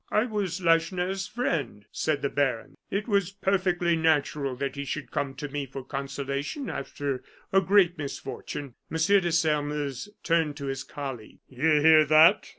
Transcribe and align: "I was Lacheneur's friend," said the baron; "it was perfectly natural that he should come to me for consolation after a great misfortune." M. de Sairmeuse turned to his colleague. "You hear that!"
"I 0.09 0.23
was 0.25 0.61
Lacheneur's 0.63 1.27
friend," 1.27 1.85
said 1.91 2.23
the 2.23 2.29
baron; 2.29 2.73
"it 2.89 3.07
was 3.07 3.29
perfectly 3.29 3.95
natural 3.95 4.55
that 4.55 4.73
he 4.75 4.83
should 4.83 5.11
come 5.11 5.35
to 5.35 5.47
me 5.47 5.67
for 5.67 5.83
consolation 5.83 6.71
after 6.71 7.23
a 7.53 7.61
great 7.61 7.99
misfortune." 7.99 8.73
M. 8.91 8.97
de 8.97 9.31
Sairmeuse 9.31 10.09
turned 10.23 10.57
to 10.57 10.65
his 10.65 10.83
colleague. 10.83 11.37
"You 11.47 11.81
hear 11.81 12.03
that!" 12.05 12.49